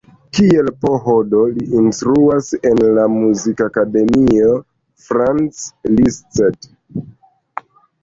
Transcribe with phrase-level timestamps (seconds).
[0.35, 4.59] Kiel PhD li instruas en la Muzikakademio
[5.07, 5.65] Franz
[5.97, 6.47] Liszt.